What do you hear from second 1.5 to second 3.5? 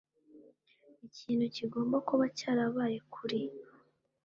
kigomba kuba cyarabaye kuri